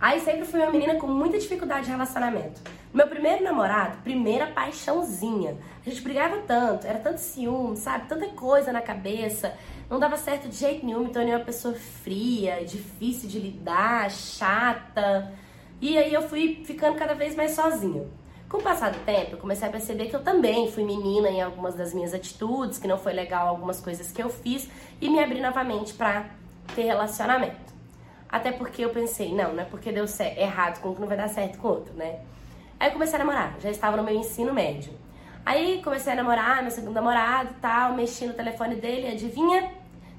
Aí 0.00 0.20
sempre 0.20 0.44
fui 0.44 0.60
uma 0.60 0.70
menina 0.70 0.94
com 0.94 1.08
muita 1.08 1.38
dificuldade 1.38 1.86
de 1.86 1.90
relacionamento. 1.90 2.60
Meu 2.94 3.08
primeiro 3.08 3.42
namorado, 3.42 3.96
primeira 4.02 4.46
paixãozinha. 4.46 5.56
A 5.84 5.90
gente 5.90 6.00
brigava 6.02 6.36
tanto, 6.46 6.86
era 6.86 7.00
tanto 7.00 7.18
ciúme, 7.18 7.76
sabe? 7.76 8.06
Tanta 8.06 8.28
coisa 8.28 8.72
na 8.72 8.80
cabeça. 8.80 9.52
Não 9.90 9.98
dava 9.98 10.16
certo 10.16 10.48
de 10.48 10.54
jeito 10.54 10.86
nenhum, 10.86 11.04
então 11.04 11.20
eu 11.20 11.28
era 11.28 11.38
uma 11.38 11.44
pessoa 11.44 11.74
fria, 11.74 12.64
difícil 12.64 13.28
de 13.28 13.40
lidar, 13.40 14.08
chata. 14.10 15.32
E 15.80 15.98
aí 15.98 16.14
eu 16.14 16.22
fui 16.28 16.62
ficando 16.64 16.96
cada 16.96 17.14
vez 17.14 17.34
mais 17.34 17.52
sozinha. 17.52 18.06
Com 18.48 18.58
o 18.58 18.62
passar 18.62 18.92
do 18.92 19.00
tempo, 19.00 19.32
eu 19.32 19.38
comecei 19.38 19.66
a 19.66 19.70
perceber 19.70 20.06
que 20.06 20.14
eu 20.14 20.22
também 20.22 20.70
fui 20.70 20.84
menina 20.84 21.28
em 21.28 21.42
algumas 21.42 21.74
das 21.74 21.92
minhas 21.92 22.14
atitudes, 22.14 22.78
que 22.78 22.86
não 22.86 22.98
foi 22.98 23.12
legal 23.12 23.48
algumas 23.48 23.80
coisas 23.80 24.12
que 24.12 24.22
eu 24.22 24.30
fiz, 24.30 24.70
e 25.00 25.10
me 25.10 25.18
abri 25.22 25.40
novamente 25.40 25.92
pra 25.92 26.26
ter 26.74 26.82
relacionamento. 26.82 27.77
Até 28.28 28.52
porque 28.52 28.84
eu 28.84 28.90
pensei, 28.90 29.34
não, 29.34 29.54
não 29.54 29.62
é 29.62 29.64
porque 29.64 29.90
deu 29.90 30.04
errado 30.36 30.80
com 30.80 30.90
um 30.90 30.94
que 30.94 31.00
não 31.00 31.08
vai 31.08 31.16
dar 31.16 31.28
certo 31.28 31.58
com 31.58 31.68
outro, 31.68 31.94
né? 31.94 32.20
Aí 32.78 32.88
eu 32.88 32.92
comecei 32.92 33.16
a 33.16 33.18
namorar, 33.18 33.56
já 33.60 33.70
estava 33.70 33.96
no 33.96 34.02
meu 34.02 34.14
ensino 34.14 34.52
médio. 34.52 34.92
Aí 35.44 35.80
comecei 35.82 36.12
a 36.12 36.16
namorar, 36.16 36.60
meu 36.60 36.70
segundo 36.70 36.94
namorado 36.94 37.54
tal, 37.60 37.94
mexi 37.94 38.26
no 38.26 38.34
telefone 38.34 38.74
dele, 38.76 39.08
adivinha? 39.08 39.70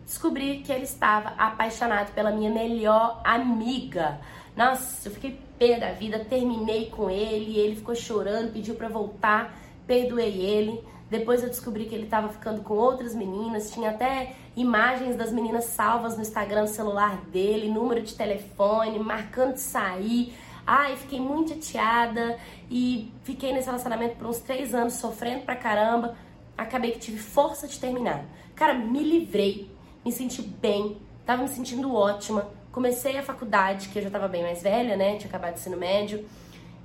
Descobri 0.04 0.62
que 0.62 0.72
ele 0.72 0.86
estava 0.86 1.30
apaixonado 1.38 2.12
pela 2.14 2.32
minha 2.32 2.50
melhor 2.50 3.22
amiga. 3.24 4.20
Nossa, 4.58 5.08
eu 5.08 5.14
fiquei 5.14 5.40
pé 5.60 5.80
da 5.80 5.92
vida, 5.92 6.18
terminei 6.20 6.90
com 6.90 7.10
ele, 7.12 7.60
ele 7.60 7.76
ficou 7.76 7.94
chorando, 7.94 8.52
pediu 8.52 8.74
para 8.74 8.90
voltar, 8.90 9.56
perdoei 9.86 10.42
ele. 10.42 10.84
Depois 11.10 11.42
eu 11.42 11.50
descobri 11.50 11.86
que 11.86 11.96
ele 11.96 12.04
estava 12.04 12.30
ficando 12.30 12.62
com 12.62 12.76
outras 12.76 13.16
meninas, 13.16 13.72
tinha 13.72 13.90
até 13.90 14.36
imagens 14.56 15.16
das 15.16 15.32
meninas 15.32 15.66
salvas 15.66 16.16
no 16.16 16.22
Instagram 16.22 16.66
do 16.66 16.70
celular 16.70 17.18
dele, 17.32 17.68
número 17.68 18.02
de 18.02 18.14
telefone, 18.14 19.00
marcando 19.00 19.54
de 19.54 19.62
sair. 19.62 20.36
Ai, 20.68 20.96
fiquei 20.98 21.20
muito 21.20 21.66
chateada 21.66 22.38
e 22.70 23.12
fiquei 23.24 23.52
nesse 23.52 23.66
relacionamento 23.66 24.18
por 24.18 24.28
uns 24.28 24.40
três 24.40 24.76
anos 24.76 24.94
sofrendo 24.94 25.46
pra 25.46 25.56
caramba. 25.56 26.16
Acabei 26.56 26.92
que 26.92 27.00
tive 27.00 27.18
força 27.18 27.68
de 27.68 27.80
terminar. 27.80 28.24
Cara, 28.56 28.76
me 28.76 29.04
livrei, 29.04 29.72
me 30.06 30.12
senti 30.12 30.44
bem, 30.44 30.98
tava 31.26 31.42
me 31.42 31.48
sentindo 31.48 31.96
ótima. 31.96 32.52
Comecei 32.72 33.18
a 33.18 33.24
faculdade, 33.24 33.90
que 33.90 33.98
eu 33.98 34.04
já 34.04 34.12
tava 34.12 34.28
bem 34.28 34.44
mais 34.44 34.62
velha, 34.62 34.96
né? 34.96 35.18
Tinha 35.18 35.28
acabado 35.28 35.54
de 35.54 35.60
ensino 35.60 35.76
médio, 35.76 36.24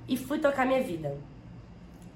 e 0.07 0.17
fui 0.17 0.39
tocar 0.39 0.65
minha 0.65 0.81
vida. 0.81 1.15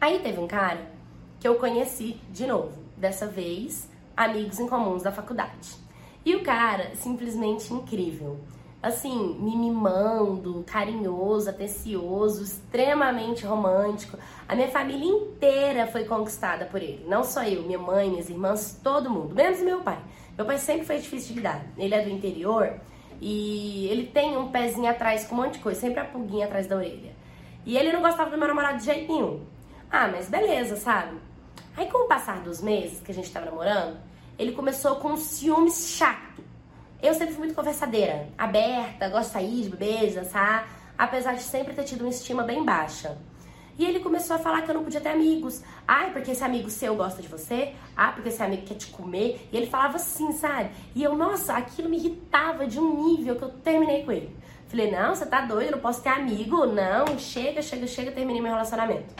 Aí 0.02 0.19
teve 0.19 0.39
um 0.39 0.47
cara 0.47 0.98
que 1.39 1.47
eu 1.47 1.55
conheci 1.55 2.19
de 2.31 2.45
novo, 2.45 2.83
dessa 2.97 3.27
vez, 3.27 3.89
amigos 4.15 4.59
em 4.59 4.67
comuns 4.67 5.03
da 5.03 5.11
faculdade. 5.11 5.75
E 6.25 6.35
o 6.35 6.43
cara, 6.43 6.95
simplesmente 6.95 7.73
incrível 7.73 8.39
assim, 8.81 9.35
me 9.39 9.55
mimando, 9.57 10.63
carinhoso, 10.65 11.49
atencioso, 11.49 12.43
extremamente 12.43 13.45
romântico. 13.45 14.17
A 14.47 14.55
minha 14.55 14.69
família 14.69 15.05
inteira 15.05 15.85
foi 15.87 16.05
conquistada 16.05 16.65
por 16.65 16.81
ele. 16.81 17.05
Não 17.07 17.23
só 17.23 17.43
eu, 17.43 17.63
minha 17.63 17.79
mãe, 17.79 18.09
minhas 18.09 18.29
irmãs, 18.29 18.79
todo 18.81 19.09
mundo, 19.09 19.35
menos 19.35 19.59
meu 19.61 19.81
pai. 19.81 19.99
Meu 20.37 20.45
pai 20.45 20.57
sempre 20.57 20.85
foi 20.85 20.97
difícil 20.97 21.29
de 21.29 21.39
lidar. 21.39 21.65
Ele 21.77 21.93
é 21.93 22.01
do 22.01 22.09
interior 22.09 22.73
e 23.19 23.87
ele 23.89 24.07
tem 24.07 24.37
um 24.37 24.49
pezinho 24.49 24.89
atrás 24.89 25.25
com 25.25 25.35
um 25.35 25.39
monte 25.39 25.53
de 25.53 25.59
coisa, 25.59 25.79
sempre 25.79 25.99
a 25.99 26.05
pulguinha 26.05 26.45
atrás 26.45 26.65
da 26.65 26.77
orelha. 26.77 27.13
E 27.65 27.77
ele 27.77 27.91
não 27.91 28.01
gostava 28.01 28.31
do 28.31 28.37
meu 28.37 28.47
namorado 28.47 28.77
de 28.77 28.85
jeito 28.85 29.11
nenhum. 29.11 29.41
Ah, 29.91 30.07
mas 30.07 30.29
beleza, 30.29 30.75
sabe? 30.75 31.17
Aí 31.75 31.89
com 31.89 32.05
o 32.05 32.07
passar 32.07 32.39
dos 32.41 32.61
meses 32.61 33.01
que 33.01 33.11
a 33.11 33.15
gente 33.15 33.31
tava 33.31 33.45
namorando, 33.45 33.97
ele 34.37 34.51
começou 34.51 34.97
com 34.97 35.13
um 35.13 35.17
ciúmes 35.17 35.89
chato 35.89 36.29
eu 37.01 37.13
sempre 37.13 37.33
fui 37.33 37.45
muito 37.45 37.55
conversadeira, 37.55 38.27
aberta, 38.37 39.07
gosto 39.07 39.27
de 39.27 39.33
sair, 39.33 39.61
de 39.63 39.69
beber, 39.69 40.13
dançar, 40.13 40.67
apesar 40.97 41.33
de 41.33 41.43
sempre 41.43 41.73
ter 41.73 41.83
tido 41.83 42.01
uma 42.01 42.09
estima 42.09 42.43
bem 42.43 42.63
baixa. 42.63 43.17
E 43.77 43.85
ele 43.85 44.01
começou 44.01 44.35
a 44.35 44.39
falar 44.39 44.63
que 44.63 44.69
eu 44.69 44.75
não 44.75 44.83
podia 44.83 44.99
ter 44.99 45.07
amigos. 45.07 45.63
Ai, 45.87 46.11
porque 46.11 46.31
esse 46.31 46.43
amigo 46.43 46.69
seu 46.69 46.97
gosta 46.97 47.21
de 47.21 47.29
você. 47.29 47.73
Ah, 47.95 48.11
porque 48.11 48.27
esse 48.27 48.43
amigo 48.43 48.64
quer 48.64 48.73
te 48.73 48.87
comer. 48.87 49.47
E 49.49 49.55
ele 49.55 49.67
falava 49.67 49.95
assim, 49.95 50.33
sabe? 50.33 50.71
E 50.93 51.02
eu, 51.02 51.15
nossa, 51.15 51.53
aquilo 51.53 51.87
me 51.87 51.95
irritava 51.95 52.67
de 52.67 52.77
um 52.77 53.05
nível 53.05 53.37
que 53.37 53.43
eu 53.43 53.49
terminei 53.49 54.03
com 54.03 54.11
ele. 54.11 54.35
Falei, 54.67 54.91
não, 54.91 55.15
você 55.15 55.25
tá 55.25 55.39
doido, 55.45 55.67
eu 55.67 55.71
não 55.71 55.80
posso 55.80 56.03
ter 56.03 56.09
amigo. 56.09 56.65
Não, 56.65 57.17
chega, 57.17 57.61
chega, 57.61 57.87
chega, 57.87 58.11
terminei 58.11 58.41
meu 58.41 58.52
relacionamento. 58.52 59.15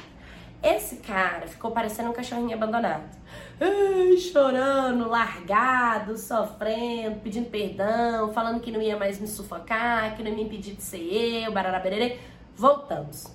Esse 0.62 0.98
cara 0.98 1.48
ficou 1.48 1.72
parecendo 1.72 2.10
um 2.10 2.14
cachorrinho 2.14 2.54
abandonado. 2.54 3.10
Ai, 3.62 4.18
chorando, 4.18 5.08
largado, 5.08 6.18
sofrendo, 6.18 7.22
pedindo 7.22 7.50
perdão, 7.50 8.34
falando 8.34 8.60
que 8.60 8.72
não 8.72 8.82
ia 8.82 8.98
mais 8.98 9.20
me 9.20 9.28
sufocar, 9.28 10.16
que 10.18 10.24
não 10.24 10.30
ia 10.32 10.36
me 10.36 10.44
impedir 10.44 10.76
de 10.76 10.82
ser 10.82 11.02
eu, 11.46 11.52
bararaberê. 11.54 12.20
Voltamos. 12.56 13.34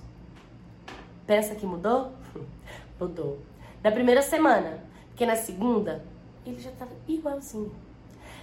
Pensa 1.25 1.55
que 1.55 1.65
mudou? 1.65 2.13
mudou. 2.99 3.41
Na 3.83 3.91
primeira 3.91 4.21
semana, 4.21 4.83
porque 5.09 5.25
na 5.25 5.35
segunda 5.35 6.05
ele 6.45 6.59
já 6.59 6.71
tava 6.71 6.91
igualzinho. 7.07 7.73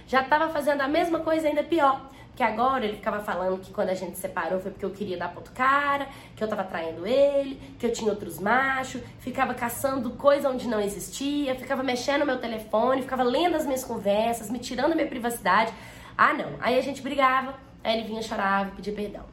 Já 0.05 0.23
tava 0.23 0.49
fazendo 0.49 0.81
a 0.81 0.87
mesma 0.89 1.19
coisa, 1.19 1.47
ainda 1.47 1.63
pior. 1.63 2.11
Que 2.35 2.41
agora 2.41 2.83
ele 2.83 2.95
ficava 2.95 3.19
falando 3.19 3.59
que 3.59 3.71
quando 3.71 3.89
a 3.89 3.93
gente 3.93 4.17
separou 4.17 4.59
foi 4.59 4.71
porque 4.71 4.85
eu 4.85 4.89
queria 4.89 5.17
dar 5.17 5.29
pra 5.29 5.37
outro 5.37 5.53
cara, 5.53 6.07
que 6.35 6.43
eu 6.43 6.47
tava 6.47 6.63
traindo 6.63 7.05
ele, 7.05 7.61
que 7.77 7.85
eu 7.85 7.93
tinha 7.93 8.09
outros 8.09 8.39
machos, 8.39 9.01
ficava 9.19 9.53
caçando 9.53 10.09
coisa 10.11 10.49
onde 10.49 10.67
não 10.67 10.79
existia, 10.81 11.53
ficava 11.53 11.83
mexendo 11.83 12.21
no 12.21 12.25
meu 12.25 12.39
telefone, 12.39 13.03
ficava 13.03 13.21
lendo 13.21 13.55
as 13.55 13.65
minhas 13.65 13.83
conversas, 13.83 14.49
me 14.49 14.57
tirando 14.57 14.95
minha 14.95 15.07
privacidade. 15.07 15.71
Ah, 16.17 16.33
não. 16.33 16.53
Aí 16.59 16.77
a 16.77 16.81
gente 16.81 17.01
brigava, 17.01 17.53
aí 17.83 17.99
ele 17.99 18.07
vinha 18.07 18.21
chorava 18.21 18.69
e 18.69 18.75
pedia 18.77 18.93
perdão. 18.93 19.25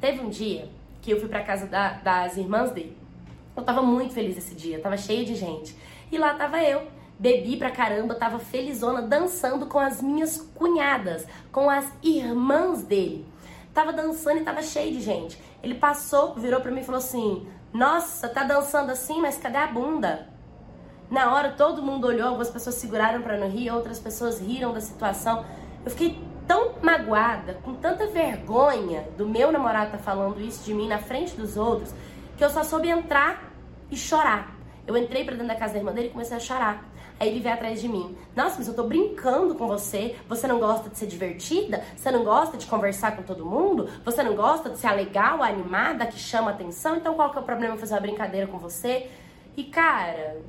Teve 0.00 0.20
um 0.20 0.30
dia 0.30 0.68
que 1.02 1.10
eu 1.10 1.20
fui 1.20 1.28
pra 1.28 1.42
casa 1.42 1.66
da, 1.66 1.92
das 1.92 2.36
irmãs 2.38 2.70
dele. 2.70 2.96
Eu 3.54 3.62
tava 3.62 3.82
muito 3.82 4.12
feliz 4.12 4.36
esse 4.36 4.54
dia, 4.54 4.78
tava 4.80 4.96
cheio 4.96 5.24
de 5.24 5.34
gente. 5.34 5.76
E 6.10 6.18
lá 6.18 6.34
tava 6.34 6.62
eu, 6.62 6.86
bebi 7.18 7.56
pra 7.56 7.70
caramba, 7.70 8.14
tava 8.14 8.38
felizona 8.38 9.02
dançando 9.02 9.66
com 9.66 9.78
as 9.78 10.02
minhas 10.02 10.38
cunhadas, 10.54 11.26
com 11.50 11.70
as 11.70 11.90
irmãs 12.02 12.82
dele. 12.82 13.26
Tava 13.72 13.92
dançando 13.92 14.38
e 14.38 14.44
tava 14.44 14.62
cheio 14.62 14.92
de 14.92 15.00
gente. 15.00 15.40
Ele 15.62 15.74
passou, 15.74 16.34
virou 16.34 16.60
pra 16.60 16.70
mim 16.70 16.80
e 16.80 16.84
falou 16.84 16.98
assim: 16.98 17.46
Nossa, 17.72 18.28
tá 18.28 18.42
dançando 18.42 18.90
assim, 18.90 19.20
mas 19.20 19.36
cadê 19.36 19.58
a 19.58 19.66
bunda? 19.66 20.28
Na 21.10 21.32
hora 21.32 21.52
todo 21.52 21.82
mundo 21.82 22.06
olhou, 22.06 22.28
algumas 22.28 22.50
pessoas 22.50 22.76
seguraram 22.76 23.22
para 23.22 23.36
não 23.36 23.48
rir, 23.48 23.70
outras 23.70 23.98
pessoas 23.98 24.40
riram 24.40 24.72
da 24.72 24.80
situação. 24.80 25.44
Eu 25.84 25.90
fiquei 25.90 26.20
tão 26.46 26.74
magoada, 26.82 27.54
com 27.62 27.74
tanta 27.74 28.06
vergonha 28.06 29.02
do 29.16 29.26
meu 29.26 29.50
namorado 29.50 29.92
tá 29.92 29.98
falando 29.98 30.40
isso 30.40 30.64
de 30.64 30.72
mim 30.72 30.88
na 30.88 30.98
frente 30.98 31.36
dos 31.36 31.56
outros, 31.56 31.92
que 32.36 32.44
eu 32.44 32.50
só 32.50 32.62
soube 32.62 32.88
entrar 32.88 33.52
e 33.90 33.96
chorar. 33.96 34.56
Eu 34.86 34.96
entrei 34.96 35.24
para 35.24 35.34
dentro 35.34 35.48
da 35.48 35.56
casa 35.56 35.74
da 35.74 35.78
irmã 35.80 35.92
dele 35.92 36.08
e 36.08 36.10
comecei 36.10 36.36
a 36.36 36.40
chorar. 36.40 36.84
Aí 37.18 37.28
ele 37.28 37.40
veio 37.40 37.54
atrás 37.54 37.80
de 37.80 37.88
mim. 37.88 38.16
Nossa, 38.34 38.56
mas 38.58 38.68
eu 38.68 38.74
tô 38.74 38.82
brincando 38.82 39.54
com 39.54 39.66
você. 39.66 40.16
Você 40.28 40.46
não 40.46 40.58
gosta 40.58 40.90
de 40.90 40.98
ser 40.98 41.06
divertida? 41.06 41.82
Você 41.96 42.10
não 42.10 42.24
gosta 42.24 42.58
de 42.58 42.66
conversar 42.66 43.16
com 43.16 43.22
todo 43.22 43.44
mundo? 43.44 43.88
Você 44.04 44.22
não 44.22 44.36
gosta 44.36 44.68
de 44.68 44.78
ser 44.78 44.88
a 44.88 44.92
legal, 44.92 45.42
a 45.42 45.48
animada, 45.48 46.06
que 46.06 46.18
chama 46.18 46.50
atenção? 46.50 46.96
Então 46.96 47.14
qual 47.14 47.30
que 47.30 47.38
é 47.38 47.40
o 47.40 47.44
problema 47.44 47.76
fazer 47.78 47.94
uma 47.94 48.00
brincadeira 48.00 48.46
com 48.46 48.58
você? 48.58 49.08
E 49.56 49.64
cara, 49.64 50.42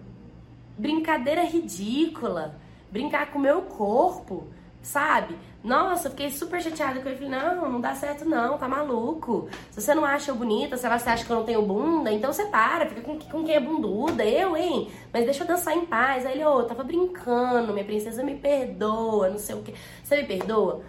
brincadeira 0.77 1.43
ridícula. 1.43 2.55
Brincar 2.91 3.31
com 3.31 3.39
o 3.39 3.41
meu 3.41 3.61
corpo 3.61 4.47
sabe? 4.87 5.37
Nossa, 5.63 6.09
fiquei 6.09 6.29
super 6.29 6.61
chateada 6.61 7.01
com 7.01 7.09
ele. 7.09 7.17
Falei, 7.17 7.29
não, 7.29 7.69
não 7.69 7.81
dá 7.81 7.93
certo 7.93 8.23
não, 8.23 8.57
tá 8.57 8.67
maluco. 8.69 9.49
Se 9.69 9.81
você 9.81 9.93
não 9.93 10.05
acha 10.05 10.31
eu 10.31 10.35
bonita, 10.35 10.77
se 10.77 10.87
você 10.87 11.09
acha 11.09 11.25
que 11.25 11.29
eu 11.29 11.35
não 11.35 11.43
tenho 11.43 11.61
bunda, 11.61 12.09
então 12.11 12.31
você 12.31 12.45
para, 12.45 12.87
fica 12.87 13.01
com, 13.01 13.19
com 13.19 13.43
quem 13.43 13.55
é 13.55 13.59
bunduda, 13.59 14.23
eu, 14.23 14.55
hein? 14.55 14.89
Mas 15.11 15.25
deixa 15.25 15.43
eu 15.43 15.47
dançar 15.47 15.75
em 15.75 15.85
paz. 15.85 16.25
Aí 16.25 16.33
ele, 16.33 16.45
ô, 16.45 16.59
oh, 16.59 16.63
tava 16.63 16.83
brincando, 16.83 17.73
minha 17.73 17.83
princesa 17.83 18.23
me 18.23 18.35
perdoa, 18.35 19.29
não 19.29 19.37
sei 19.37 19.55
o 19.55 19.61
que. 19.61 19.73
Você 20.03 20.21
me 20.21 20.23
perdoa? 20.23 20.81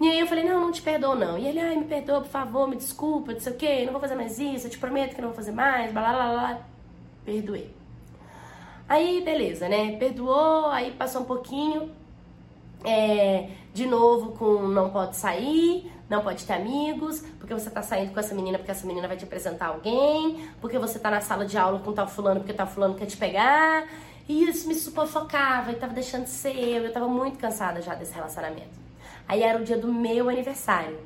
E 0.00 0.08
aí 0.08 0.20
eu 0.20 0.26
falei, 0.26 0.44
não, 0.44 0.60
não 0.60 0.72
te 0.72 0.82
perdoo 0.82 1.16
não. 1.16 1.36
E 1.36 1.46
ele, 1.46 1.58
ai, 1.58 1.76
me 1.76 1.84
perdoa, 1.84 2.20
por 2.20 2.30
favor, 2.30 2.68
me 2.68 2.76
desculpa, 2.76 3.32
não 3.32 3.40
sei 3.40 3.52
o 3.52 3.56
que, 3.56 3.84
não 3.84 3.92
vou 3.92 4.00
fazer 4.00 4.14
mais 4.14 4.38
isso, 4.38 4.66
eu 4.66 4.70
te 4.70 4.78
prometo 4.78 5.14
que 5.14 5.20
não 5.20 5.28
vou 5.28 5.36
fazer 5.36 5.52
mais, 5.52 5.92
blá 5.92 6.12
blá 6.12 6.32
blá. 6.32 6.58
Perdoei. 7.24 7.74
Aí, 8.88 9.22
beleza, 9.22 9.68
né? 9.68 9.96
Perdoou, 9.96 10.66
aí 10.66 10.92
passou 10.92 11.22
um 11.22 11.24
pouquinho, 11.24 11.90
é, 12.84 13.48
de 13.72 13.86
novo 13.86 14.32
com 14.32 14.68
não 14.68 14.90
pode 14.90 15.16
sair, 15.16 15.90
não 16.08 16.22
pode 16.22 16.44
ter 16.44 16.52
amigos, 16.52 17.20
porque 17.38 17.54
você 17.54 17.70
tá 17.70 17.82
saindo 17.82 18.12
com 18.12 18.20
essa 18.20 18.34
menina 18.34 18.58
porque 18.58 18.70
essa 18.70 18.86
menina 18.86 19.08
vai 19.08 19.16
te 19.16 19.24
apresentar 19.24 19.68
alguém, 19.68 20.48
porque 20.60 20.78
você 20.78 20.98
tá 20.98 21.10
na 21.10 21.20
sala 21.20 21.46
de 21.46 21.56
aula 21.56 21.80
com 21.80 21.92
tal 21.92 22.06
fulano 22.06 22.40
porque 22.40 22.52
tal 22.52 22.66
fulano 22.66 22.94
quer 22.94 23.06
te 23.06 23.16
pegar. 23.16 23.86
E 24.28 24.44
isso 24.44 24.66
me 24.68 24.74
sufocava 24.74 25.72
e 25.72 25.74
tava 25.74 25.92
deixando 25.92 26.24
de 26.24 26.30
ser 26.30 26.56
eu. 26.56 26.84
Eu 26.84 26.92
tava 26.92 27.08
muito 27.08 27.38
cansada 27.38 27.82
já 27.82 27.94
desse 27.94 28.14
relacionamento. 28.14 28.84
Aí 29.28 29.42
era 29.42 29.60
o 29.60 29.64
dia 29.64 29.76
do 29.76 29.92
meu 29.92 30.28
aniversário. 30.28 30.98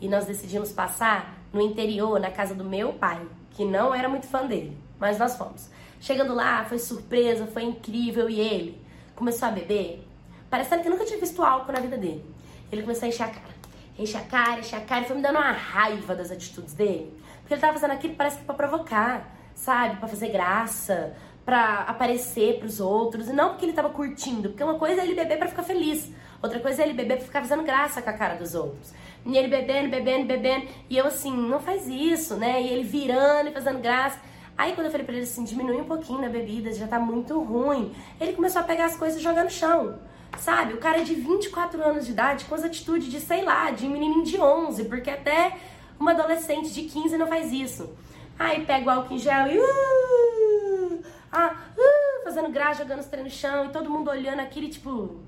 E 0.00 0.08
nós 0.08 0.26
decidimos 0.26 0.72
passar 0.72 1.38
no 1.52 1.60
interior, 1.60 2.18
na 2.18 2.30
casa 2.30 2.54
do 2.54 2.64
meu 2.64 2.92
pai, 2.94 3.20
que 3.50 3.64
não 3.64 3.94
era 3.94 4.08
muito 4.08 4.26
fã 4.26 4.46
dele, 4.46 4.76
mas 4.98 5.18
nós 5.18 5.36
fomos. 5.36 5.68
Chegando 6.00 6.34
lá, 6.34 6.64
foi 6.64 6.78
surpresa, 6.78 7.46
foi 7.46 7.64
incrível 7.64 8.28
e 8.30 8.40
ele 8.40 8.82
começou 9.14 9.48
a 9.48 9.50
beber 9.50 10.06
parecendo 10.50 10.82
que 10.82 10.90
nunca 10.90 11.04
tinha 11.04 11.18
visto 11.18 11.42
álcool 11.42 11.72
na 11.72 11.80
vida 11.80 11.96
dele. 11.96 12.24
Ele 12.70 12.82
começou 12.82 13.06
a 13.06 13.08
encher 13.08 13.22
a 13.22 13.28
cara. 13.28 13.54
encher 13.98 14.18
a 14.18 14.24
cara, 14.24 14.60
encher 14.60 14.76
a 14.76 14.80
cara. 14.80 15.02
E 15.02 15.06
foi 15.06 15.16
me 15.16 15.22
dando 15.22 15.36
uma 15.36 15.52
raiva 15.52 16.14
das 16.14 16.30
atitudes 16.30 16.74
dele. 16.74 17.16
Porque 17.40 17.54
ele 17.54 17.60
tava 17.60 17.74
fazendo 17.74 17.92
aquilo 17.92 18.14
parece 18.14 18.38
que 18.38 18.44
pra 18.44 18.54
provocar, 18.54 19.34
sabe? 19.54 19.96
Pra 19.96 20.08
fazer 20.08 20.28
graça, 20.28 21.16
pra 21.44 21.80
aparecer 21.80 22.58
pros 22.58 22.80
outros. 22.80 23.28
E 23.28 23.32
não 23.32 23.50
porque 23.50 23.66
ele 23.66 23.72
tava 23.72 23.90
curtindo. 23.90 24.50
Porque 24.50 24.62
uma 24.62 24.78
coisa 24.78 25.00
é 25.00 25.04
ele 25.04 25.14
beber 25.14 25.38
pra 25.38 25.48
ficar 25.48 25.62
feliz. 25.62 26.10
Outra 26.42 26.58
coisa 26.58 26.82
é 26.82 26.86
ele 26.86 26.94
beber 26.94 27.16
pra 27.16 27.26
ficar 27.26 27.40
fazendo 27.42 27.62
graça 27.62 28.00
com 28.00 28.10
a 28.10 28.12
cara 28.12 28.34
dos 28.34 28.54
outros. 28.54 28.92
E 29.26 29.36
ele 29.36 29.48
bebendo, 29.48 29.90
bebendo, 29.90 30.26
bebendo. 30.26 30.66
E 30.88 30.96
eu 30.96 31.06
assim, 31.06 31.36
não 31.36 31.60
faz 31.60 31.86
isso, 31.86 32.36
né? 32.36 32.62
E 32.62 32.68
ele 32.68 32.84
virando 32.84 33.50
e 33.50 33.52
fazendo 33.52 33.78
graça. 33.80 34.18
Aí 34.56 34.72
quando 34.74 34.86
eu 34.86 34.90
falei 34.90 35.04
pra 35.04 35.14
ele 35.14 35.24
assim, 35.24 35.44
diminui 35.44 35.80
um 35.80 35.84
pouquinho 35.84 36.20
na 36.20 36.28
bebida, 36.28 36.72
já 36.72 36.86
tá 36.86 36.98
muito 36.98 37.40
ruim. 37.42 37.94
Ele 38.20 38.32
começou 38.32 38.60
a 38.60 38.64
pegar 38.64 38.86
as 38.86 38.96
coisas 38.96 39.18
e 39.18 39.22
jogar 39.22 39.44
no 39.44 39.50
chão. 39.50 39.98
Sabe? 40.38 40.74
O 40.74 40.78
cara 40.78 41.00
é 41.00 41.04
de 41.04 41.14
24 41.14 41.82
anos 41.82 42.06
de 42.06 42.12
idade 42.12 42.44
com 42.44 42.54
as 42.54 42.64
atitudes 42.64 43.10
de, 43.10 43.20
sei 43.20 43.42
lá, 43.44 43.70
de 43.70 43.86
menininho 43.86 44.24
de 44.24 44.40
11, 44.40 44.84
porque 44.84 45.10
até 45.10 45.58
uma 45.98 46.12
adolescente 46.12 46.70
de 46.72 46.82
15 46.84 47.16
não 47.18 47.26
faz 47.26 47.52
isso. 47.52 47.90
Aí 48.38 48.64
pega 48.64 48.86
o 48.86 48.90
álcool 48.90 49.14
em 49.14 49.18
gel 49.18 49.46
e. 49.48 49.58
Uh, 49.58 51.04
ah, 51.30 51.54
uh, 51.76 52.24
fazendo 52.24 52.50
graça, 52.50 52.82
jogando 52.82 53.00
os 53.00 53.06
trem 53.06 53.24
no 53.24 53.30
chão 53.30 53.66
e 53.66 53.68
todo 53.68 53.90
mundo 53.90 54.10
olhando 54.10 54.40
aquele 54.40 54.68
tipo. 54.68 55.20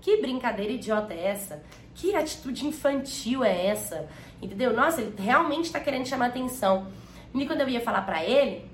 Que 0.00 0.16
brincadeira 0.18 0.72
idiota 0.72 1.12
é 1.12 1.26
essa? 1.26 1.62
Que 1.94 2.14
atitude 2.14 2.66
infantil 2.66 3.44
é 3.44 3.66
essa? 3.66 4.08
Entendeu? 4.40 4.72
Nossa, 4.72 5.00
ele 5.02 5.14
realmente 5.18 5.70
tá 5.70 5.80
querendo 5.80 6.06
chamar 6.06 6.26
atenção. 6.26 6.86
E 7.34 7.46
quando 7.46 7.60
eu 7.60 7.68
ia 7.68 7.80
falar 7.80 8.02
pra 8.02 8.24
ele, 8.24 8.64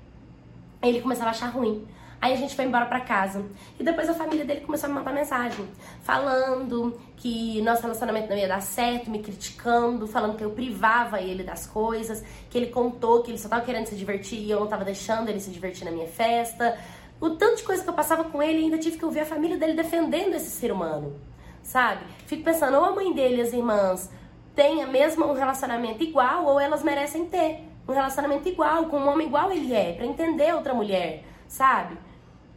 ele 0.81 1.01
começava 1.01 1.29
a 1.29 1.31
achar 1.31 1.47
ruim. 1.47 1.85
Aí 2.25 2.33
a 2.33 2.37
gente 2.37 2.55
foi 2.55 2.65
embora 2.65 2.87
pra 2.87 3.01
casa. 3.01 3.45
E 3.79 3.83
depois 3.83 4.09
a 4.09 4.13
família 4.15 4.43
dele 4.43 4.61
começou 4.61 4.87
a 4.87 4.89
me 4.89 4.95
mandar 4.95 5.13
mensagem. 5.13 5.63
Falando 6.01 6.99
que 7.15 7.61
nosso 7.61 7.83
relacionamento 7.83 8.29
não 8.29 8.35
ia 8.35 8.47
dar 8.47 8.63
certo, 8.63 9.11
me 9.11 9.19
criticando, 9.19 10.07
falando 10.07 10.35
que 10.35 10.43
eu 10.43 10.49
privava 10.49 11.21
ele 11.21 11.43
das 11.43 11.67
coisas, 11.67 12.23
que 12.49 12.57
ele 12.57 12.71
contou 12.71 13.21
que 13.21 13.29
ele 13.29 13.37
só 13.37 13.47
tava 13.47 13.63
querendo 13.63 13.85
se 13.85 13.95
divertir 13.95 14.39
e 14.39 14.49
eu 14.49 14.59
não 14.59 14.65
tava 14.65 14.83
deixando 14.83 15.29
ele 15.29 15.39
se 15.39 15.51
divertir 15.51 15.85
na 15.85 15.91
minha 15.91 16.07
festa. 16.07 16.75
O 17.21 17.29
tanto 17.29 17.57
de 17.57 17.63
coisa 17.63 17.83
que 17.83 17.89
eu 17.91 17.93
passava 17.93 18.23
com 18.23 18.41
ele, 18.41 18.57
ainda 18.57 18.79
tive 18.79 18.97
que 18.97 19.05
ouvir 19.05 19.19
a 19.19 19.25
família 19.27 19.55
dele 19.55 19.75
defendendo 19.75 20.33
esse 20.33 20.49
ser 20.49 20.71
humano. 20.71 21.15
Sabe? 21.61 22.05
Fico 22.25 22.43
pensando, 22.43 22.75
ou 22.77 22.85
a 22.85 22.91
mãe 22.91 23.13
dele 23.13 23.35
e 23.35 23.41
as 23.41 23.53
irmãs 23.53 24.09
têm 24.55 24.83
mesmo 24.87 25.27
um 25.27 25.33
relacionamento 25.33 26.03
igual, 26.03 26.45
ou 26.45 26.59
elas 26.59 26.81
merecem 26.81 27.27
ter 27.27 27.69
um 27.87 27.93
relacionamento 27.93 28.49
igual, 28.49 28.85
com 28.85 28.97
um 28.97 29.09
homem 29.09 29.27
igual 29.27 29.51
ele 29.51 29.71
é, 29.75 29.93
para 29.93 30.07
entender 30.07 30.55
outra 30.55 30.73
mulher, 30.73 31.23
sabe? 31.47 32.03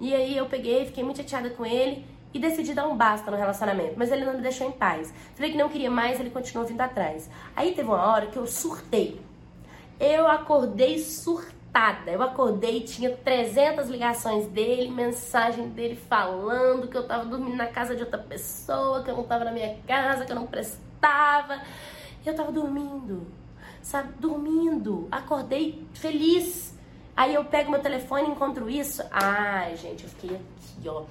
E 0.01 0.15
aí 0.15 0.37
eu 0.37 0.47
peguei, 0.47 0.87
fiquei 0.87 1.03
muito 1.03 1.19
chateada 1.19 1.51
com 1.51 1.65
ele 1.65 2.07
e 2.33 2.39
decidi 2.39 2.75
dar 2.75 2.87
um 2.87 2.97
basta 2.97 3.31
no 3.31 3.37
relacionamento, 3.37 3.95
mas 3.97 4.13
ele 4.13 4.25
não 4.25 4.35
me 4.35 4.43
deixou 4.43 4.69
em 4.69 4.73
paz. 4.73 5.13
Falei 5.35 5.53
que 5.53 5.59
não 5.59 5.69
queria 5.69 5.91
mais, 5.91 6.21
ele 6.21 6.31
continuou 6.31 6.67
vindo 6.67 6.81
atrás. 6.81 7.29
Aí 7.57 7.73
teve 7.73 7.89
uma 7.89 8.05
hora 8.07 8.27
que 8.27 8.37
eu 8.37 8.47
surtei. 8.47 9.21
Eu 9.99 10.29
acordei 10.29 10.99
surtada. 10.99 12.11
Eu 12.11 12.23
acordei, 12.23 12.81
tinha 12.81 13.17
300 13.17 13.89
ligações 13.89 14.47
dele, 14.47 14.91
mensagem 14.91 15.69
dele 15.69 15.97
falando 15.97 16.89
que 16.89 16.97
eu 16.97 17.07
tava 17.07 17.25
dormindo 17.25 17.57
na 17.57 17.67
casa 17.67 17.95
de 17.95 18.03
outra 18.03 18.19
pessoa, 18.19 19.03
que 19.03 19.11
eu 19.11 19.17
não 19.17 19.25
tava 19.25 19.45
na 19.45 19.53
minha 19.53 19.77
casa, 19.87 20.25
que 20.25 20.33
eu 20.33 20.37
não 20.37 20.47
prestava. 20.47 21.61
Eu 22.25 22.35
tava 22.35 22.53
dormindo 22.53 23.27
sabe, 23.89 24.13
dormindo. 24.19 25.09
Acordei 25.11 25.87
feliz. 25.95 26.77
Aí 27.19 27.35
eu 27.35 27.45
pego 27.45 27.73
meu 27.73 27.81
telefone 27.81 28.29
e 28.29 28.31
encontro 28.31 28.71
isso. 28.71 29.03
Ai, 29.11 29.75
gente, 29.75 30.05
eu 30.05 30.09
fiquei 30.11 30.37
aqui, 30.37 30.89
ó. 30.89 31.03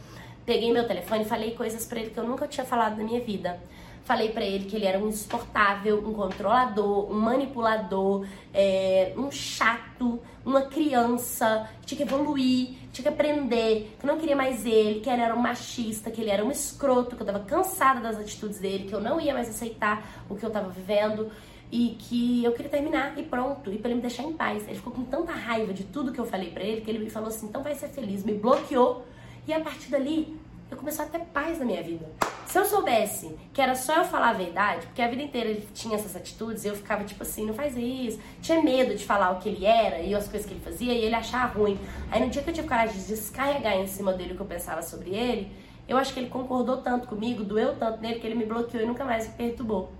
Peguei 0.45 0.71
meu 0.71 0.87
telefone 0.87 1.23
e 1.23 1.27
falei 1.27 1.51
coisas 1.51 1.85
para 1.85 1.99
ele 1.99 2.11
que 2.11 2.17
eu 2.17 2.23
nunca 2.23 2.47
tinha 2.47 2.65
falado 2.65 2.95
na 2.95 3.03
minha 3.03 3.19
vida. 3.19 3.59
Falei 4.05 4.29
para 4.29 4.45
ele 4.45 4.63
que 4.63 4.77
ele 4.77 4.85
era 4.85 4.97
um 4.97 5.09
insuportável, 5.09 5.99
um 5.99 6.13
controlador, 6.13 7.11
um 7.11 7.19
manipulador, 7.19 8.25
é, 8.53 9.11
um 9.17 9.29
chato, 9.29 10.17
uma 10.45 10.61
criança, 10.61 11.69
tinha 11.85 11.97
que 11.97 12.03
evoluir, 12.03 12.69
tinha 12.93 13.03
que 13.03 13.09
aprender, 13.09 13.93
que 13.99 14.05
eu 14.05 14.07
não 14.07 14.17
queria 14.17 14.33
mais 14.33 14.65
ele, 14.65 15.01
que 15.01 15.09
ele 15.09 15.21
era 15.21 15.35
um 15.35 15.41
machista, 15.41 16.09
que 16.09 16.21
ele 16.21 16.29
era 16.29 16.45
um 16.45 16.49
escroto, 16.49 17.17
que 17.17 17.21
eu 17.21 17.27
tava 17.27 17.41
cansada 17.41 17.99
das 17.99 18.17
atitudes 18.17 18.59
dele, 18.59 18.87
que 18.87 18.95
eu 18.95 19.01
não 19.01 19.19
ia 19.19 19.33
mais 19.33 19.49
aceitar 19.49 20.23
o 20.29 20.37
que 20.37 20.45
eu 20.45 20.49
tava 20.49 20.69
vivendo 20.69 21.29
e 21.71 21.97
que 21.99 22.43
eu 22.43 22.51
queria 22.53 22.71
terminar 22.71 23.17
e 23.17 23.23
pronto, 23.23 23.71
e 23.71 23.77
pra 23.77 23.89
ele 23.89 23.95
me 23.95 24.01
deixar 24.01 24.23
em 24.23 24.33
paz. 24.33 24.63
Ele 24.67 24.75
ficou 24.75 24.93
com 24.93 25.03
tanta 25.03 25.31
raiva 25.31 25.73
de 25.73 25.83
tudo 25.83 26.11
que 26.11 26.19
eu 26.19 26.25
falei 26.25 26.51
pra 26.51 26.63
ele 26.63 26.81
que 26.81 26.89
ele 26.89 26.99
me 26.99 27.09
falou 27.09 27.29
assim: 27.29 27.47
então 27.47 27.61
vai 27.61 27.75
ser 27.75 27.89
feliz, 27.89 28.23
me 28.23 28.33
bloqueou. 28.33 29.05
E 29.47 29.53
a 29.53 29.59
partir 29.59 29.89
dali, 29.89 30.37
eu 30.69 30.77
comecei 30.77 31.03
a 31.03 31.07
ter 31.07 31.19
paz 31.19 31.59
na 31.59 31.65
minha 31.65 31.81
vida. 31.81 32.05
Se 32.45 32.57
eu 32.57 32.65
soubesse 32.65 33.37
que 33.53 33.61
era 33.61 33.75
só 33.75 33.97
eu 33.97 34.05
falar 34.05 34.29
a 34.29 34.33
verdade, 34.33 34.85
porque 34.87 35.01
a 35.01 35.07
vida 35.07 35.21
inteira 35.21 35.49
ele 35.49 35.67
tinha 35.73 35.95
essas 35.95 36.15
atitudes, 36.15 36.65
eu 36.65 36.75
ficava 36.75 37.03
tipo 37.03 37.23
assim, 37.23 37.45
não 37.45 37.53
faz 37.53 37.75
isso. 37.77 38.19
Tinha 38.41 38.61
medo 38.61 38.95
de 38.95 39.05
falar 39.05 39.31
o 39.31 39.39
que 39.39 39.49
ele 39.49 39.65
era 39.65 39.99
e 39.99 40.13
as 40.13 40.27
coisas 40.27 40.45
que 40.45 40.53
ele 40.53 40.61
fazia 40.61 40.93
e 40.93 41.03
ele 41.03 41.15
achar 41.15 41.45
ruim. 41.45 41.77
Aí 42.11 42.23
no 42.23 42.29
dia 42.29 42.41
que 42.41 42.49
eu 42.49 42.53
tive 42.53 42.67
coragem 42.67 42.99
de 42.99 43.07
descarregar 43.07 43.77
em 43.77 43.87
cima 43.87 44.13
dele 44.13 44.33
o 44.33 44.35
que 44.35 44.41
eu 44.41 44.45
pensava 44.45 44.81
sobre 44.81 45.11
ele, 45.11 45.51
eu 45.87 45.97
acho 45.97 46.13
que 46.13 46.19
ele 46.19 46.29
concordou 46.29 46.77
tanto 46.77 47.07
comigo, 47.07 47.43
doeu 47.43 47.75
tanto 47.75 48.01
nele 48.01 48.19
que 48.19 48.27
ele 48.27 48.35
me 48.35 48.45
bloqueou 48.45 48.83
e 48.83 48.85
nunca 48.85 49.05
mais 49.05 49.27
me 49.27 49.33
perturbou 49.35 49.96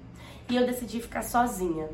e 0.49 0.55
eu 0.55 0.65
decidi 0.65 1.01
ficar 1.01 1.23
sozinha. 1.23 1.87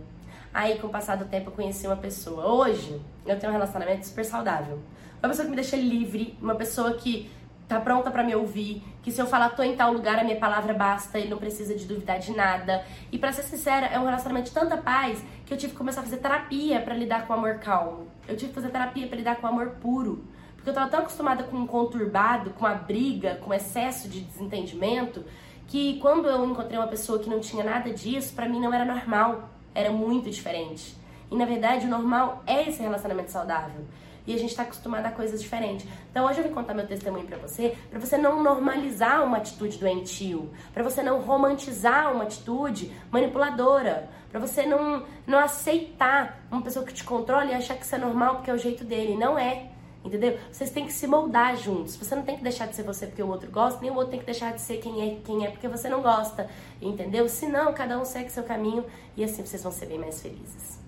Aí, 0.53 0.77
com 0.77 0.87
o 0.87 0.89
passar 0.89 1.17
do 1.17 1.25
tempo, 1.25 1.49
eu 1.49 1.53
conheci 1.53 1.87
uma 1.87 1.95
pessoa. 1.95 2.47
Hoje, 2.47 3.01
eu 3.25 3.39
tenho 3.39 3.51
um 3.51 3.55
relacionamento 3.55 4.05
super 4.05 4.23
saudável. 4.23 4.79
Uma 5.21 5.29
pessoa 5.29 5.45
que 5.45 5.49
me 5.49 5.55
deixa 5.55 5.75
livre, 5.75 6.37
uma 6.41 6.53
pessoa 6.53 6.93
que 6.93 7.31
tá 7.67 7.79
pronta 7.79 8.11
para 8.11 8.23
me 8.23 8.35
ouvir, 8.35 8.83
que 9.01 9.11
se 9.11 9.19
eu 9.19 9.25
falar 9.25 9.49
tô 9.49 9.63
em 9.63 9.75
tal 9.75 9.91
lugar, 9.91 10.19
a 10.19 10.23
minha 10.23 10.37
palavra 10.37 10.73
basta, 10.73 11.17
ele 11.17 11.29
não 11.29 11.37
precisa 11.37 11.73
de 11.75 11.85
duvidar 11.85 12.19
de 12.19 12.31
nada. 12.31 12.85
E 13.11 13.17
para 13.17 13.31
ser 13.31 13.43
sincera, 13.43 13.87
é 13.87 13.99
um 13.99 14.05
relacionamento 14.05 14.49
de 14.49 14.53
tanta 14.53 14.77
paz 14.77 15.23
que 15.45 15.53
eu 15.53 15.57
tive 15.57 15.71
que 15.71 15.77
começar 15.77 16.01
a 16.01 16.03
fazer 16.03 16.17
terapia 16.17 16.79
para 16.81 16.93
lidar 16.93 17.25
com 17.25 17.33
o 17.33 17.35
amor 17.35 17.55
calmo. 17.55 18.07
Eu 18.27 18.35
tive 18.35 18.49
que 18.49 18.55
fazer 18.55 18.69
terapia 18.69 19.07
para 19.07 19.17
lidar 19.17 19.37
com 19.37 19.47
o 19.47 19.49
amor 19.49 19.69
puro. 19.81 20.23
Porque 20.55 20.69
eu 20.69 20.73
tava 20.73 20.89
tão 20.89 20.99
acostumada 21.01 21.43
com 21.43 21.57
um 21.57 21.67
conturbado, 21.67 22.51
com 22.51 22.65
a 22.65 22.73
briga, 22.73 23.35
com 23.35 23.53
excesso 23.53 24.07
de 24.07 24.21
desentendimento, 24.21 25.25
que 25.67 25.99
quando 25.99 26.27
eu 26.27 26.45
encontrei 26.45 26.77
uma 26.77 26.87
pessoa 26.87 27.19
que 27.19 27.29
não 27.29 27.39
tinha 27.39 27.63
nada 27.63 27.91
disso, 27.91 28.33
para 28.33 28.47
mim 28.47 28.59
não 28.59 28.73
era 28.73 28.85
normal, 28.85 29.49
era 29.73 29.91
muito 29.91 30.29
diferente. 30.29 30.95
E 31.31 31.35
na 31.35 31.45
verdade, 31.45 31.87
o 31.87 31.89
normal 31.89 32.43
é 32.45 32.69
esse 32.69 32.81
relacionamento 32.81 33.31
saudável. 33.31 33.85
E 34.25 34.33
a 34.33 34.37
gente 34.37 34.51
está 34.51 34.63
acostumado 34.63 35.05
a 35.05 35.11
coisas 35.11 35.41
diferentes. 35.41 35.85
Então 36.09 36.25
hoje 36.25 36.39
eu 36.39 36.43
vim 36.45 36.53
contar 36.53 36.73
meu 36.73 36.87
testemunho 36.87 37.25
para 37.25 37.37
você, 37.37 37.75
para 37.89 37.99
você 37.99 38.17
não 38.17 38.41
normalizar 38.41 39.23
uma 39.23 39.37
atitude 39.37 39.77
doentio, 39.77 40.49
para 40.73 40.81
você 40.81 41.03
não 41.03 41.19
romantizar 41.19 42.13
uma 42.13 42.23
atitude 42.23 42.91
manipuladora, 43.11 44.07
para 44.31 44.39
você 44.39 44.65
não, 44.65 45.03
não 45.27 45.39
aceitar 45.39 46.41
uma 46.49 46.61
pessoa 46.61 46.85
que 46.85 46.93
te 46.93 47.03
controla 47.03 47.45
e 47.45 47.53
achar 47.53 47.75
que 47.75 47.83
isso 47.83 47.95
é 47.95 47.97
normal 47.97 48.35
porque 48.35 48.49
é 48.49 48.53
o 48.53 48.57
jeito 48.57 48.85
dele. 48.85 49.17
Não 49.17 49.37
é. 49.37 49.72
Entendeu? 50.03 50.37
Vocês 50.51 50.69
têm 50.69 50.85
que 50.85 50.91
se 50.91 51.07
moldar 51.07 51.55
juntos. 51.55 51.95
Você 51.95 52.13
não 52.13 52.23
tem 52.23 52.35
que 52.35 52.43
deixar 52.43 52.67
de 52.67 52.75
ser 52.75 52.83
você 52.83 53.07
porque 53.07 53.23
o 53.23 53.29
outro 53.29 53.49
gosta, 53.49 53.79
nem 53.81 53.89
o 53.89 53.95
outro 53.95 54.11
tem 54.11 54.19
que 54.19 54.25
deixar 54.25 54.53
de 54.53 54.61
ser 54.61 54.77
quem 54.77 55.01
é, 55.01 55.17
quem 55.23 55.45
é 55.45 55.49
porque 55.49 55.67
você 55.67 55.87
não 55.87 56.01
gosta. 56.01 56.49
Entendeu? 56.81 57.29
Se 57.29 57.47
não, 57.47 57.73
cada 57.73 57.97
um 57.97 58.03
segue 58.03 58.29
seu 58.29 58.43
caminho 58.43 58.85
e 59.15 59.23
assim 59.23 59.45
vocês 59.45 59.63
vão 59.63 59.71
ser 59.71 59.85
bem 59.85 59.97
mais 59.97 60.21
felizes. 60.21 60.79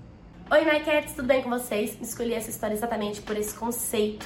Oi, 0.51 0.63
My 0.63 0.83
Cats, 0.83 1.13
tudo 1.13 1.27
bem 1.27 1.41
com 1.41 1.49
vocês? 1.49 1.97
Escolhi 2.01 2.33
essa 2.33 2.49
história 2.49 2.73
exatamente 2.73 3.21
por 3.21 3.35
esse 3.37 3.53
conceito 3.53 4.25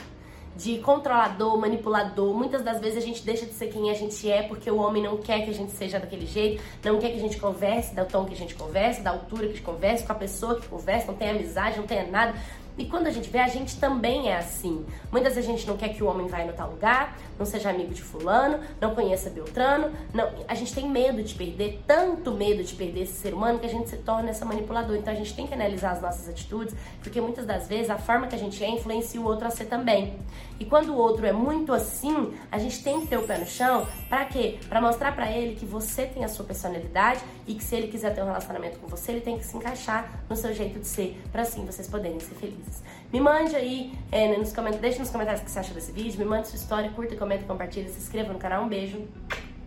de 0.60 0.80
controlador, 0.80 1.58
manipulador. 1.58 2.34
Muitas 2.34 2.62
das 2.62 2.82
vezes 2.82 2.98
a 2.98 3.06
gente 3.06 3.24
deixa 3.24 3.46
de 3.46 3.54
ser 3.54 3.68
quem 3.68 3.90
a 3.90 3.94
gente 3.94 4.30
é 4.30 4.44
porque 4.44 4.70
o 4.70 4.78
homem 4.78 5.02
não 5.02 5.16
quer 5.18 5.46
que 5.46 5.50
a 5.50 5.54
gente 5.54 5.72
seja 5.72 5.98
daquele 5.98 6.26
jeito, 6.26 6.62
não 6.84 7.00
quer 7.00 7.12
que 7.12 7.18
a 7.18 7.22
gente 7.22 7.38
converse 7.38 7.96
do 7.96 8.04
tom 8.06 8.26
que 8.26 8.34
a 8.34 8.38
gente 8.38 8.56
converse, 8.56 9.02
da 9.02 9.12
altura 9.12 9.44
que 9.44 9.54
a 9.54 9.56
gente 9.56 9.62
converse, 9.62 10.04
com 10.04 10.12
a 10.12 10.16
pessoa 10.16 10.60
que 10.60 10.68
conversa, 10.68 11.08
não 11.08 11.16
tem 11.16 11.30
amizade, 11.30 11.78
não 11.78 11.88
tem 11.88 12.12
nada. 12.12 12.34
E 12.80 12.86
quando 12.86 13.08
a 13.08 13.12
gente 13.12 13.30
vê, 13.30 13.40
a 13.40 13.48
gente 13.50 13.78
também 13.78 14.30
é 14.30 14.38
assim. 14.38 14.86
Muitas 15.12 15.36
vezes 15.36 15.50
a 15.50 15.52
gente 15.52 15.68
não 15.68 15.76
quer 15.76 15.90
que 15.90 16.02
o 16.02 16.08
homem 16.08 16.28
vá 16.28 16.38
no 16.46 16.54
tal 16.54 16.70
lugar, 16.70 17.20
não 17.38 17.46
seja 17.46 17.70
amigo 17.70 17.94
de 17.94 18.02
fulano, 18.02 18.62
não 18.80 18.96
conheça 18.96 19.30
Beltrano. 19.30 19.92
Não, 20.14 20.30
a 20.48 20.56
gente 20.56 20.74
tem 20.74 20.88
medo 20.88 21.22
de 21.22 21.36
perder, 21.36 21.84
tanto 21.86 22.32
medo 22.32 22.64
de 22.64 22.74
perder 22.76 23.02
esse 23.02 23.14
ser 23.14 23.34
humano 23.34 23.60
que 23.60 23.66
a 23.66 23.70
gente 23.70 23.90
se 23.90 23.98
torna 23.98 24.30
essa 24.30 24.46
manipulador. 24.46 24.96
Então 24.96 25.12
a 25.12 25.16
gente 25.16 25.36
tem 25.36 25.46
que 25.46 25.54
analisar 25.54 25.92
as 25.92 26.02
nossas 26.02 26.30
atitudes, 26.30 26.74
porque 27.04 27.20
muitas 27.20 27.46
das 27.46 27.68
vezes 27.68 27.90
a 27.90 27.98
forma 27.98 28.28
que 28.28 28.36
a 28.36 28.40
gente 28.40 28.64
é 28.64 28.70
influencia 28.70 29.20
o 29.20 29.26
outro 29.26 29.46
a 29.46 29.50
ser 29.50 29.66
também. 29.66 30.18
E 30.58 30.64
quando 30.64 30.94
o 30.94 30.96
outro 30.96 31.26
é 31.26 31.34
muito 31.34 31.74
assim, 31.74 32.34
a 32.50 32.58
gente 32.58 32.82
tem 32.82 33.02
que 33.02 33.08
ter 33.08 33.18
o 33.18 33.24
pé 33.24 33.40
no 33.40 33.46
chão, 33.46 33.86
para 34.08 34.24
quê? 34.24 34.58
Para 34.70 34.80
mostrar 34.80 35.14
para 35.14 35.30
ele 35.30 35.56
que 35.56 35.66
você 35.66 36.06
tem 36.06 36.24
a 36.24 36.30
sua 36.30 36.46
personalidade 36.46 37.20
e 37.46 37.56
que 37.56 37.64
se 37.64 37.76
ele 37.76 37.90
quiser 37.90 38.16
ter 38.16 38.22
um 38.22 38.26
relacionamento 38.26 38.80
com 38.80 38.88
você, 38.88 39.12
ele 39.12 39.22
tem 39.22 39.38
que 39.38 39.46
se 39.46 39.58
encaixar 39.58 40.24
no 40.30 40.36
seu 40.36 40.54
jeito 40.54 40.80
de 40.80 40.88
ser, 40.88 41.22
para 41.30 41.42
assim 41.42 41.66
vocês 41.66 41.88
poderem 41.88 42.20
ser 42.20 42.36
felizes. 42.36 42.69
Me 43.12 43.20
mande 43.20 43.56
aí, 43.56 43.94
é, 44.12 44.38
nos 44.38 44.54
comentários, 44.54 44.82
deixe 44.82 45.00
nos 45.00 45.10
comentários 45.10 45.42
o 45.42 45.46
que 45.46 45.52
você 45.52 45.60
acha 45.60 45.74
desse 45.74 45.92
vídeo, 45.92 46.20
me 46.20 46.26
mande 46.26 46.48
sua 46.48 46.58
história, 46.58 46.90
curta, 46.92 47.16
comenta, 47.16 47.44
compartilha, 47.46 47.90
se 47.90 47.98
inscreva 47.98 48.32
no 48.32 48.40
canal. 48.40 48.64
Um 48.64 48.70
beijo 48.70 49.08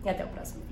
e 0.03 0.09
até 0.09 0.23
o 0.23 0.27
próximo. 0.27 0.62